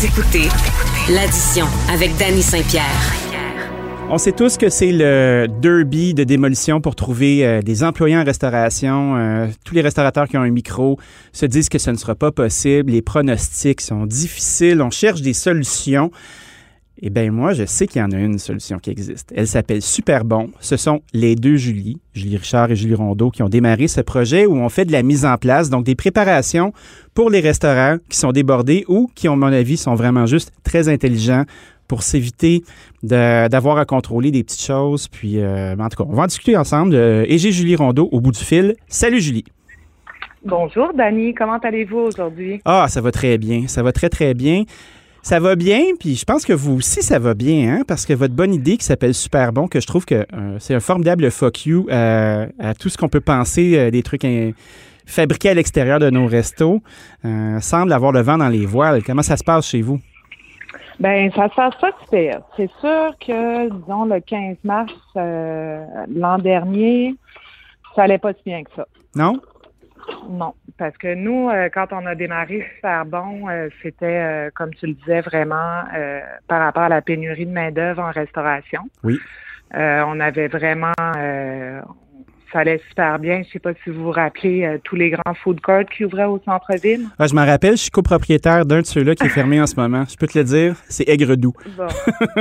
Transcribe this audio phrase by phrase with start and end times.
[0.00, 0.48] Écoutez
[1.10, 3.12] l'addition avec Danny Saint-Pierre.
[4.08, 8.24] On sait tous que c'est le derby de démolition pour trouver euh, des employés en
[8.24, 9.16] restauration.
[9.16, 10.98] Euh, tous les restaurateurs qui ont un micro
[11.32, 12.90] se disent que ce ne sera pas possible.
[12.90, 14.80] Les pronostics sont difficiles.
[14.80, 16.10] On cherche des solutions.
[17.04, 19.32] Eh bien, moi, je sais qu'il y en a une solution qui existe.
[19.34, 20.50] Elle s'appelle Super Bon.
[20.60, 24.46] Ce sont les deux Julie, Julie Richard et Julie Rondeau, qui ont démarré ce projet
[24.46, 26.72] où on fait de la mise en place, donc des préparations
[27.12, 30.88] pour les restaurants qui sont débordés ou qui, à mon avis, sont vraiment juste très
[30.88, 31.42] intelligents
[31.88, 32.62] pour s'éviter
[33.02, 35.08] d'avoir à contrôler des petites choses.
[35.08, 36.94] Puis, euh, en tout cas, on va en discuter ensemble.
[36.94, 38.76] Euh, et j'ai Julie Rondeau au bout du fil.
[38.86, 39.44] Salut, Julie.
[40.44, 41.34] Bonjour, Dani.
[41.34, 42.60] Comment allez-vous aujourd'hui?
[42.64, 43.66] Ah, ça va très bien.
[43.66, 44.62] Ça va très, très bien.
[45.22, 48.12] Ça va bien, puis je pense que vous aussi, ça va bien, hein, parce que
[48.12, 51.30] votre bonne idée qui s'appelle Super Bon, que je trouve que euh, c'est un formidable
[51.30, 54.26] fuck you à tout ce qu'on peut penser des trucs
[55.06, 56.82] fabriqués à l'extérieur de nos restos,
[57.60, 59.02] semble avoir le vent dans les voiles.
[59.04, 60.00] Comment ça se passe chez vous?
[61.02, 62.42] Ben, ça se passe pas super.
[62.56, 65.84] C'est sûr que, disons, le 15 mars euh,
[66.14, 67.16] l'an dernier,
[67.96, 68.86] ça allait pas si bien que ça.
[69.16, 69.40] Non?
[70.28, 74.86] Non, parce que nous, euh, quand on a démarré Super Bon, euh, c'était, comme tu
[74.86, 75.82] le disais, vraiment
[76.48, 78.82] par rapport à la pénurie de main-d'œuvre en restauration.
[79.02, 79.18] Oui.
[79.74, 80.92] on avait vraiment,
[82.52, 83.42] ça allait super bien.
[83.44, 86.26] Je sais pas si vous vous rappelez euh, tous les grands food courts qui ouvraient
[86.26, 87.06] au centre-ville.
[87.18, 89.76] Ah, je m'en rappelle, je suis copropriétaire d'un de ceux-là qui est fermé en ce
[89.76, 90.04] moment.
[90.08, 91.54] Je peux te le dire, c'est aigre-doux.
[91.76, 91.86] Bon.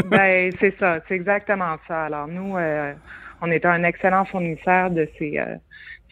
[0.09, 2.06] ben, c'est ça, c'est exactement ça.
[2.06, 2.94] Alors, nous, euh,
[3.42, 5.56] on était un excellent fournisseur de ces, euh,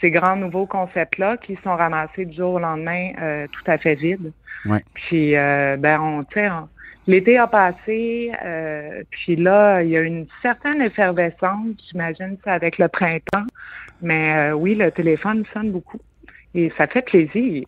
[0.02, 3.11] ces grands nouveaux concepts-là qui sont ramassés du jour au lendemain
[3.52, 4.31] tout à fait vides.
[4.66, 4.83] Ouais.
[4.94, 6.23] Puis, ben, on,
[7.09, 12.77] L'été a passé, euh, puis là, il y a une certaine effervescence, j'imagine, c'est avec
[12.77, 13.47] le printemps.
[14.00, 15.97] Mais euh, oui, le téléphone sonne beaucoup.
[16.53, 17.63] Et ça fait plaisir.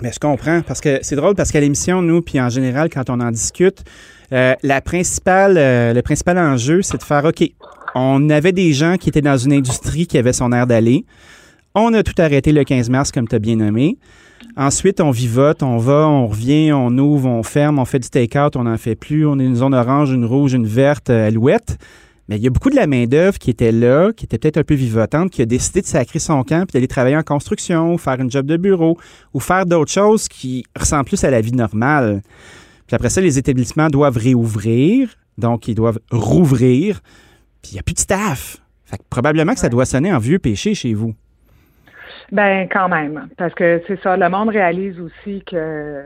[0.00, 3.10] Mais je comprends, parce que c'est drôle, parce qu'à l'émission, nous, puis en général, quand
[3.10, 3.84] on en discute,
[4.32, 7.42] euh, la principale, le principal enjeu, c'est de faire, OK,
[7.94, 11.04] on avait des gens qui étaient dans une industrie qui avait son air d'aller.
[11.74, 13.98] On a tout arrêté le 15 mars, comme tu as bien nommé.
[14.56, 18.56] Ensuite, on vivote, on va, on revient, on ouvre, on ferme, on fait du take-out,
[18.56, 19.26] on n'en fait plus.
[19.26, 21.78] On est une zone orange, une rouge, une verte, euh, alouette.
[22.28, 24.64] Mais il y a beaucoup de la main-d'œuvre qui était là, qui était peut-être un
[24.64, 27.98] peu vivotante, qui a décidé de sacrer son camp puis d'aller travailler en construction, ou
[27.98, 28.98] faire une job de bureau,
[29.32, 32.22] ou faire d'autres choses qui ressemblent plus à la vie normale.
[32.86, 37.00] Puis après ça, les établissements doivent réouvrir, donc ils doivent rouvrir,
[37.66, 38.58] puis il n'y a plus de staff.
[38.84, 41.14] Fait que probablement que ça doit sonner en vieux péché chez vous.
[42.30, 46.04] Ben quand même, parce que c'est ça, le monde réalise aussi que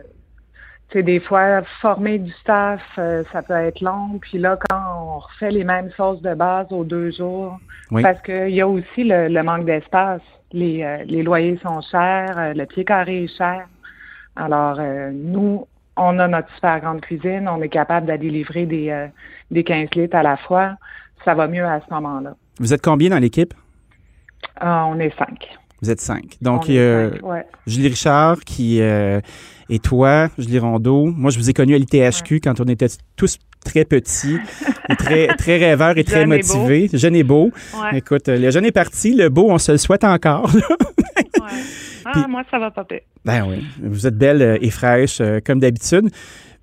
[0.92, 4.18] c'est des fois former du staff, euh, ça peut être long.
[4.20, 7.58] Puis là, quand on refait les mêmes choses de base aux deux jours,
[8.02, 10.22] parce qu'il y a aussi le, manque d'espace.
[10.52, 13.66] Les, euh, les loyers sont chers, euh, le pied carré est cher.
[14.36, 14.80] Alors
[15.12, 15.66] nous,
[15.96, 19.08] on a notre super grande cuisine, on est capable d'aller livrer des,
[19.50, 20.76] des 15 litres à la fois.
[21.24, 22.34] Ça va mieux à ce moment-là.
[22.58, 23.54] Vous êtes combien dans l'équipe?
[24.62, 25.48] on est cinq.
[25.82, 26.36] Vous êtes cinq.
[26.42, 27.10] Donc, euh,
[27.66, 29.20] Julie Richard qui euh,
[29.70, 31.06] et toi, Julie Rondeau.
[31.06, 34.38] Moi, je vous ai connu à l'ITHQ quand on était tous très petits,
[34.98, 36.90] très, très rêveurs et très motivés.
[36.92, 37.50] Jeune et beau.
[37.92, 40.50] Écoute, le jeune est parti, le beau, on se le souhaite encore.
[42.04, 42.86] ah, moi, ça va pas
[43.24, 43.64] Ben oui.
[43.82, 46.10] Vous êtes belle euh, et fraîche, comme d'habitude.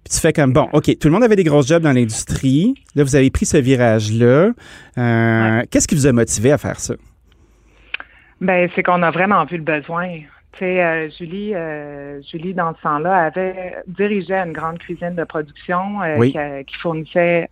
[0.08, 2.76] Puis tu fais comme, bon, OK, tout le monde avait des grosses jobs dans l'industrie.
[2.96, 4.52] Là, vous avez pris ce virage-là.
[5.70, 6.94] Qu'est-ce qui vous a motivé à faire ça?
[8.40, 10.08] Ben, c'est qu'on a vraiment vu le besoin.
[10.54, 15.26] Tu sais, euh, Julie, euh, Julie, dans ce temps-là, avait dirigé une grande cuisine de
[15.26, 17.50] production euh, qui, fournissait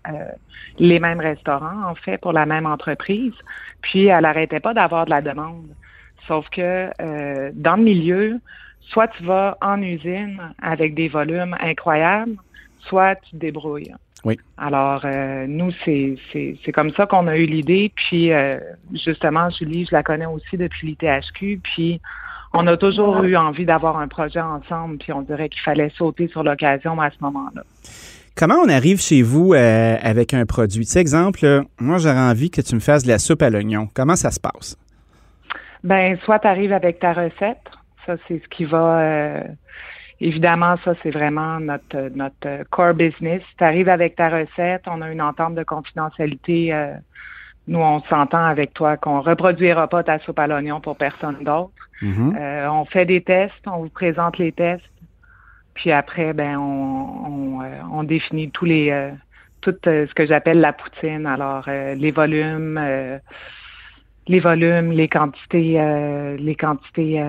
[0.79, 3.33] les mêmes restaurants, en fait, pour la même entreprise.
[3.81, 5.67] Puis, elle n'arrêtait pas d'avoir de la demande.
[6.25, 6.89] Sauf que
[7.51, 8.39] dans le milieu,
[8.89, 12.35] soit tu vas en usine avec des volumes incroyables,
[12.79, 13.93] soit tu te débrouilles.
[14.23, 14.39] Oui.
[14.57, 16.17] Alors, euh, nous, c'est,
[16.73, 17.91] comme ça qu'on a eu l'idée.
[17.95, 18.57] Puis, euh,
[18.93, 21.59] justement, Julie, je la connais aussi depuis l'ITHQ.
[21.63, 22.01] Puis,
[22.53, 24.97] on a toujours eu envie d'avoir un projet ensemble.
[24.97, 27.61] Puis, on dirait qu'il fallait sauter sur l'occasion à ce moment-là.
[28.35, 30.85] Comment on arrive chez vous euh, avec un produit?
[30.85, 33.87] Tu sais, exemple, moi, j'aurais envie que tu me fasses de la soupe à l'oignon.
[33.93, 34.75] Comment ça se passe?
[35.83, 37.61] Ben, soit tu arrives avec ta recette.
[38.05, 39.43] Ça, c'est ce qui va
[40.21, 43.41] Évidemment, ça, c'est vraiment notre, notre core business.
[43.57, 46.73] Tu arrives avec ta recette, on a une entente de confidentialité.
[46.73, 46.93] Euh,
[47.67, 51.73] nous, on s'entend avec toi qu'on reproduira pas ta soupe à l'oignon pour personne d'autre.
[52.01, 52.37] Mm-hmm.
[52.37, 54.83] Euh, on fait des tests, on vous présente les tests,
[55.73, 59.11] puis après, ben, on, on, euh, on définit tous les
[59.59, 61.25] tout ce que j'appelle la poutine.
[61.25, 62.79] Alors, les volumes,
[64.27, 67.19] les volumes, les quantités, les quantités,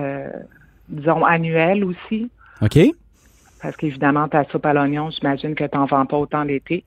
[0.89, 2.29] disons annuelles aussi.
[2.61, 2.79] OK.
[3.61, 6.83] Parce qu'évidemment, ta soupe à l'oignon, j'imagine que tu n'en vends pas autant l'été.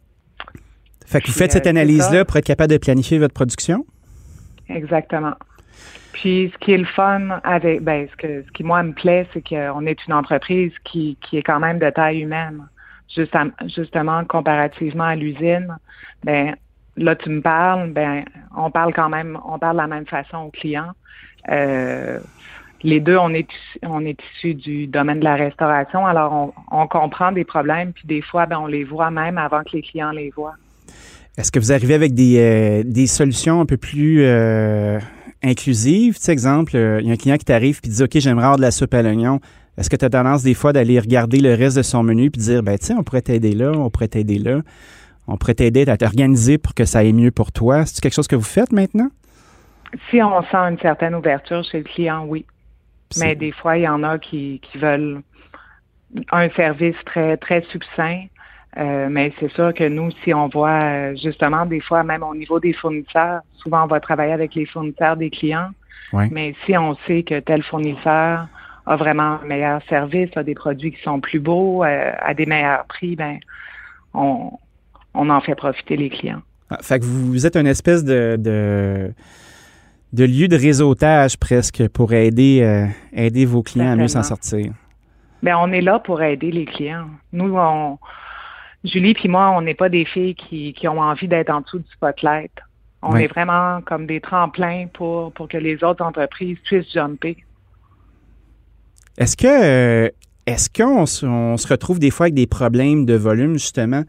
[1.06, 3.85] Fait que vous faites cette euh, analyse-là pour être capable de planifier votre production?
[4.69, 5.35] Exactement.
[6.12, 9.26] Puis ce qui est le fun avec ben ce que ce qui moi me plaît,
[9.32, 12.67] c'est qu'on est une entreprise qui, qui est quand même de taille humaine.
[13.67, 15.76] justement, comparativement à l'usine,
[16.25, 16.55] ben
[16.96, 18.25] là tu me parles, ben
[18.56, 20.93] on parle quand même, on parle de la même façon aux clients.
[21.49, 22.20] Euh,
[22.82, 23.49] les deux, on est
[23.82, 28.06] on est issus du domaine de la restauration, alors on, on comprend des problèmes, puis
[28.06, 30.56] des fois, ben on les voit même avant que les clients les voient.
[31.38, 34.99] Est-ce que vous arrivez avec des, euh, des solutions un peu plus euh,
[35.43, 36.17] inclusives?
[36.17, 38.44] Tu sais, exemple, euh, il y a un client qui t'arrive et dit OK, j'aimerais
[38.44, 39.41] avoir de la soupe à l'oignon.
[39.79, 42.43] Est-ce que tu as tendance des fois d'aller regarder le reste de son menu puis
[42.43, 44.61] dire ben tiens, on pourrait t'aider là, on pourrait t'aider là,
[45.29, 47.87] on pourrait t'aider à t'organiser pour que ça aille mieux pour toi?
[47.87, 49.09] C'est quelque chose que vous faites maintenant?
[50.11, 52.44] Si on sent une certaine ouverture chez le client, oui.
[53.18, 55.22] Mais des fois, il y en a qui, qui veulent
[56.30, 58.24] un service très, très succinct.
[58.78, 62.34] Euh, mais c'est sûr que nous, si on voit euh, justement des fois, même au
[62.34, 65.70] niveau des fournisseurs, souvent on va travailler avec les fournisseurs des clients.
[66.12, 68.48] Mais si on sait que tel fournisseur
[68.86, 72.46] a vraiment un meilleur service, a des produits qui sont plus beaux, euh, à des
[72.46, 73.38] meilleurs prix, ben
[74.12, 74.50] on,
[75.14, 76.42] on en fait profiter les clients.
[76.68, 79.12] Ah, fait que vous êtes une espèce de, de,
[80.12, 84.72] de lieu de réseautage presque pour aider, aider vos clients à mieux s'en sortir.
[85.42, 87.06] Bien, on est là pour aider les clients.
[87.32, 87.98] Nous, on,
[88.84, 91.78] Julie puis moi, on n'est pas des filles qui, qui ont envie d'être en dessous
[91.78, 92.52] du spotlight.
[93.02, 97.36] On est vraiment comme des tremplins pour, pour que les autres entreprises puissent jumper.
[99.16, 100.10] Est-ce que euh,
[100.46, 104.02] est-ce qu'on on se retrouve des fois avec des problèmes de volume, justement?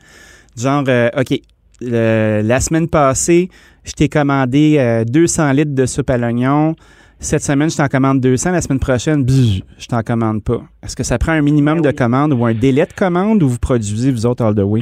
[0.57, 1.39] Genre, euh, OK,
[1.81, 3.49] la semaine passée,
[3.83, 6.75] je t'ai commandé 200 euh, litres de soupe à l'oignon.
[7.19, 8.51] Cette semaine, je t'en commande 200.
[8.51, 10.61] La semaine prochaine, je t'en commande pas.
[10.83, 13.49] Est-ce que ça prend un minimum ben de commandes ou un délai de commande ou
[13.49, 14.81] vous produisez, vous autres, all the way?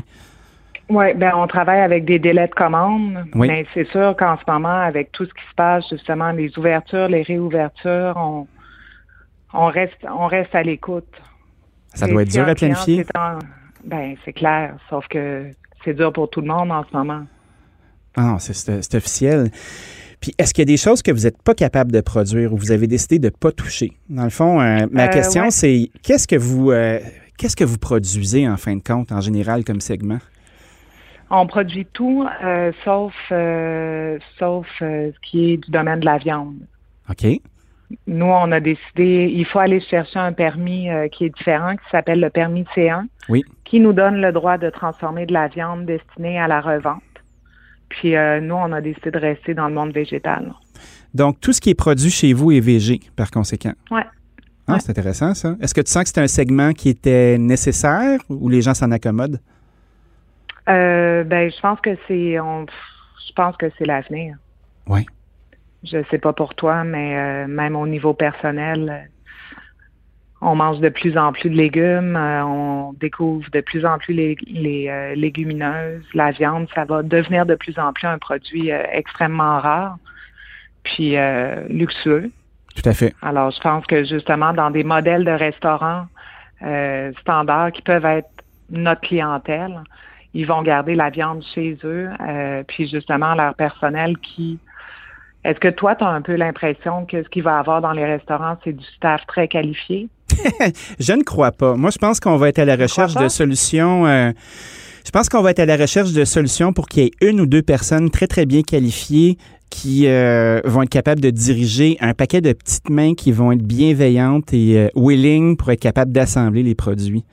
[0.89, 3.25] Oui, ben on travaille avec des délais de commande.
[3.35, 7.09] Mais c'est sûr qu'en ce moment, avec tout ce qui se passe, justement, les ouvertures,
[7.09, 8.47] les réouvertures, on,
[9.53, 11.13] on reste on reste à l'écoute.
[11.93, 13.05] Ça doit être dur à planifier.
[13.83, 15.51] ben, c'est clair, sauf que
[15.83, 17.23] c'est dur pour tout le monde en ce moment.
[18.15, 19.51] Ah, c'est officiel.
[20.19, 22.57] Puis est-ce qu'il y a des choses que vous n'êtes pas capable de produire ou
[22.57, 23.93] vous avez décidé de ne pas toucher?
[24.09, 26.99] Dans le fond, euh, ma euh, question, c'est qu'est-ce que vous euh,
[27.37, 30.19] qu'est-ce que vous produisez en fin de compte en général comme segment?
[31.29, 32.27] On produit tout
[32.83, 36.55] sauf sauf ce qui est du domaine de la viande.
[37.09, 37.25] OK.
[38.05, 42.19] Nous, on a décidé, il faut aller chercher un permis qui est différent, qui s'appelle
[42.19, 43.43] le permis C1, oui.
[43.69, 47.03] Qui nous donne le droit de transformer de la viande destinée à la revente.
[47.89, 50.53] Puis euh, nous, on a décidé de rester dans le monde végétal.
[51.13, 53.73] Donc, tout ce qui est produit chez vous est végé, par conséquent.
[53.91, 54.01] Oui.
[54.67, 55.55] Ah, c'est intéressant, ça.
[55.61, 58.91] Est-ce que tu sens que c'est un segment qui était nécessaire ou les gens s'en
[58.91, 59.39] accommodent?
[60.67, 64.35] Euh, ben, je pense que c'est, je pense que c'est l'avenir.
[64.87, 65.05] Oui.
[65.83, 69.09] Je sais pas pour toi, mais euh, même au niveau personnel,
[70.41, 74.13] on mange de plus en plus de légumes, euh, on découvre de plus en plus
[74.13, 78.81] les, euh, légumineuses, la viande, ça va devenir de plus en plus un produit euh,
[78.91, 79.97] extrêmement rare,
[80.83, 81.15] puis
[81.69, 82.31] luxueux.
[82.75, 83.13] Tout à fait.
[83.21, 86.07] Alors, je pense que justement, dans des modèles de restaurants
[87.21, 88.29] standards qui peuvent être
[88.69, 89.81] notre clientèle,
[90.33, 92.09] ils vont garder la viande chez eux,
[92.67, 94.57] puis justement leur personnel qui
[95.43, 97.93] est-ce que toi, tu as un peu l'impression que ce qu'il va y avoir dans
[97.93, 100.09] les restaurants, c'est du staff très qualifié?
[100.99, 101.75] je ne crois pas.
[101.75, 104.05] Moi, je pense qu'on va être à la recherche de solutions.
[104.07, 104.31] Euh,
[105.05, 107.41] je pense qu'on va être à la recherche de solutions pour qu'il y ait une
[107.41, 109.37] ou deux personnes très, très bien qualifiées
[109.69, 113.61] qui euh, vont être capables de diriger un paquet de petites mains qui vont être
[113.61, 117.23] bienveillantes et euh, willing pour être capables d'assembler les produits.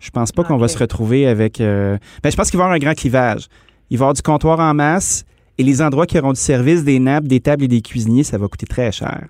[0.00, 1.58] Je pense pas qu'on va se retrouver avec.
[1.60, 3.46] ben, je pense qu'il va y avoir un grand clivage.
[3.88, 5.24] Il va y avoir du comptoir en masse
[5.56, 8.38] et les endroits qui auront du service, des nappes, des tables et des cuisiniers, ça
[8.38, 9.28] va coûter très cher.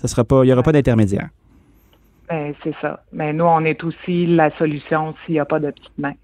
[0.00, 1.30] Ça sera pas, il n'y aura pas d'intermédiaire.
[2.32, 3.00] Ben, c'est ça.
[3.12, 6.14] Mais nous, on est aussi la solution s'il n'y a pas de petites mains.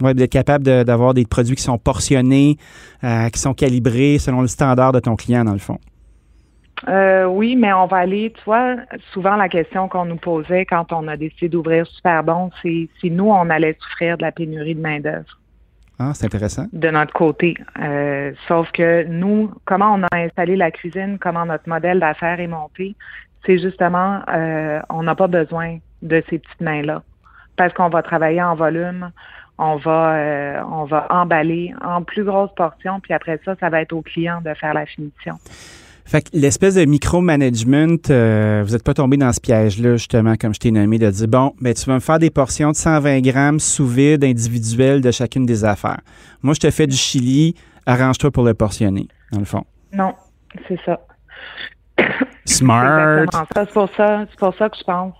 [0.00, 2.56] Oui, d'être capable d'avoir des produits qui sont portionnés,
[3.04, 5.78] euh, qui sont calibrés selon le standard de ton client, dans le fond.
[6.88, 8.76] Euh, oui, mais on va aller, tu vois,
[9.12, 13.10] souvent la question qu'on nous posait quand on a décidé d'ouvrir Super Bon, c'est si
[13.10, 15.38] nous, on allait souffrir de la pénurie de main-d'œuvre.
[15.98, 16.66] Ah, c'est intéressant.
[16.72, 17.54] De notre côté.
[17.80, 22.48] Euh, sauf que nous, comment on a installé la cuisine, comment notre modèle d'affaires est
[22.48, 22.96] monté,
[23.46, 27.02] c'est justement, euh, on n'a pas besoin de ces petites mains-là.
[27.56, 29.10] Parce qu'on va travailler en volume,
[29.58, 33.80] on va, euh, on va emballer en plus grosses portions, puis après ça, ça va
[33.82, 35.34] être au client de faire la finition.
[36.06, 40.52] Fait que l'espèce de micromanagement, euh, vous n'êtes pas tombé dans ce piège-là, justement, comme
[40.52, 43.20] je t'ai nommé, de dire, bon, ben, tu vas me faire des portions de 120
[43.20, 46.00] grammes sous vide individuelles de chacune des affaires.
[46.42, 47.54] Moi, je te fais du chili,
[47.86, 49.64] arrange-toi pour le portionner, dans le fond.
[49.94, 50.12] Non,
[50.68, 51.00] c'est ça.
[52.44, 53.24] Smart.
[53.54, 55.14] C'est pour ça, c'est pour ça que je pense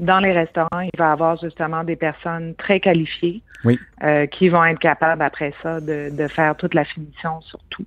[0.00, 3.78] dans les restaurants, il va y avoir justement des personnes très qualifiées oui.
[4.02, 7.84] euh, qui vont être capables après ça de, de faire toute la finition sur tout.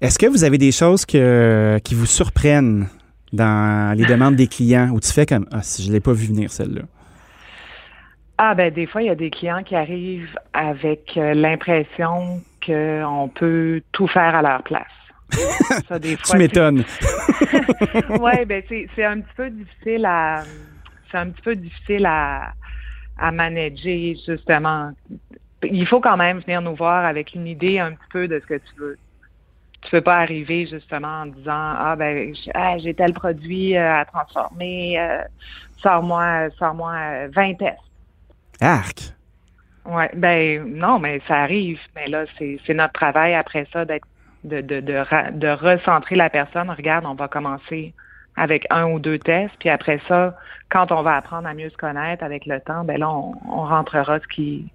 [0.00, 2.86] Est-ce que vous avez des choses que, qui vous surprennent
[3.32, 4.90] dans les demandes des clients?
[4.92, 6.82] Où tu fais comme Ah, si je ne l'ai pas vu venir celle-là?
[8.38, 13.30] Ah ben des fois, il y a des clients qui arrivent avec euh, l'impression qu'on
[13.34, 14.86] peut tout faire à leur place.
[15.88, 16.84] Ça, des fois, tu m'étonnes.
[18.20, 20.44] oui, ben c'est un petit peu difficile à
[21.10, 22.52] c'est un petit peu difficile à,
[23.18, 24.92] à manager, justement.
[25.62, 28.46] Il faut quand même venir nous voir avec une idée un petit peu de ce
[28.46, 28.98] que tu veux.
[29.82, 34.04] Tu peux pas arriver justement en disant ah ben ah, j'ai tel produit euh, à
[34.04, 35.22] transformer, euh,
[35.78, 37.78] sors-moi sors-moi 20 tests.
[38.60, 39.14] Arc.
[39.86, 41.80] Ouais, ben non, mais ça arrive.
[41.96, 44.06] Mais là, c'est notre travail après ça d'être
[44.44, 46.70] de, de, de, de recentrer la personne.
[46.70, 47.94] Regarde, on va commencer
[48.36, 49.54] avec un ou deux tests.
[49.58, 50.36] Puis après ça,
[50.70, 53.32] quand on va apprendre à mieux se connaître avec le temps, ben là, on,
[53.64, 54.66] rentrera ce qui,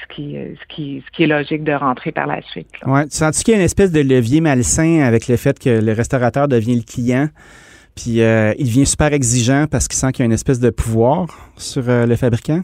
[0.00, 2.68] ce qui, ce, qui, ce qui est logique de rentrer par la suite.
[2.86, 3.04] Ouais.
[3.04, 5.92] Tu sens-tu qu'il y a une espèce de levier malsain avec le fait que le
[5.92, 7.28] restaurateur devient le client?
[7.94, 10.70] Puis euh, il devient super exigeant parce qu'il sent qu'il y a une espèce de
[10.70, 11.26] pouvoir
[11.56, 12.62] sur euh, le fabricant?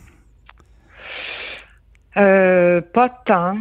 [2.17, 3.59] Euh, pas tant.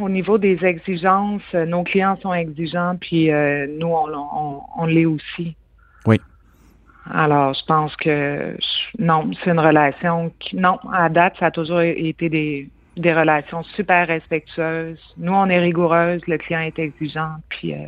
[0.00, 3.30] Au niveau des exigences, nos clients sont exigeants, puis
[3.78, 5.56] nous, on, on, on l'est aussi.
[6.06, 6.20] Oui.
[7.10, 8.56] Alors, je pense que
[8.98, 13.62] non, c'est une relation qui, non, à date, ça a toujours été des, des relations
[13.62, 14.98] super respectueuses.
[15.18, 17.86] Nous, on est rigoureuse, le client est exigeant, puis euh,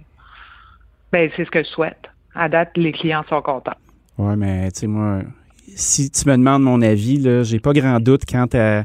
[1.13, 2.11] ben, c'est ce que je souhaite.
[2.35, 3.77] À date, les clients sont contents.
[4.19, 5.21] Oui, mais tu sais, moi,
[5.75, 8.85] si tu me demandes mon avis, là, j'ai pas grand doute quant à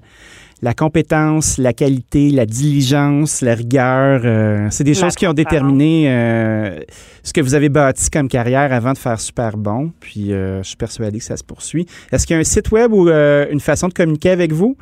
[0.61, 6.05] la compétence, la qualité, la diligence, la rigueur, euh, c'est des choses qui ont déterminé
[6.07, 6.79] euh,
[7.23, 9.91] ce que vous avez bâti comme carrière avant de faire super bon.
[9.99, 11.87] Puis euh, je suis persuadé que ça se poursuit.
[12.11, 14.77] Est-ce qu'il y a un site web ou une façon de communiquer avec vous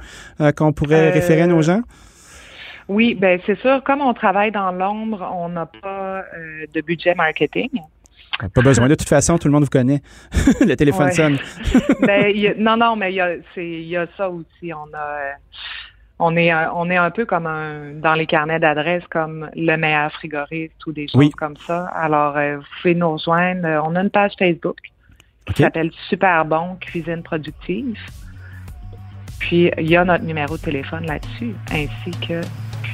[0.58, 1.82] qu'on pourrait référer à nos gens?
[2.90, 3.82] Oui, ben c'est sûr.
[3.84, 6.24] Comme on travaille dans l'ombre, on n'a pas
[6.74, 7.70] de budget marketing.
[8.48, 8.88] Pas besoin.
[8.88, 10.02] De toute façon, tout le monde vous connaît.
[10.62, 11.38] le téléphone sonne.
[12.02, 14.74] ben, non, non, mais il y, a, y a ça aussi.
[14.74, 15.36] On a,
[16.20, 20.12] on est, on est un peu comme un, dans les carnets d'adresses comme le meilleur
[20.14, 21.88] frigoriste ou des choses comme ça.
[21.88, 23.68] Alors, euh, vous pouvez nous rejoindre.
[23.86, 24.78] On a une page Facebook
[25.46, 27.98] qui s'appelle Super Bon Cuisine Productive.
[29.40, 32.42] Puis, il y a notre numéro de téléphone là-dessus, ainsi que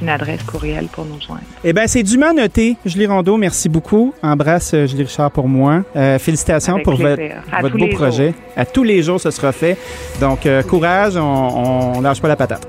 [0.00, 1.42] une adresse courriel pour nous joindre.
[1.64, 2.76] Eh bien, c'est dûment noté.
[2.84, 4.14] Julie Rondeau, merci beaucoup.
[4.22, 5.82] Embrasse euh, Julie Richard pour moi.
[5.94, 7.22] Euh, félicitations pour votre,
[7.60, 8.34] votre beau projet.
[8.56, 9.76] À tous les jours, ce sera fait.
[10.20, 12.66] Donc, euh, courage, on, on lâche pas la patate.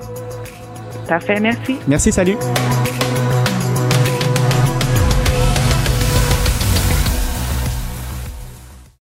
[1.08, 1.78] Parfait, merci.
[1.88, 2.36] Merci, salut.